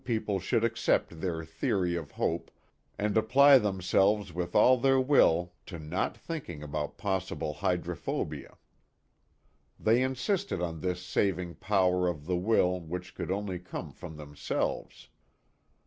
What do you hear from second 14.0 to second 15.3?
themselves.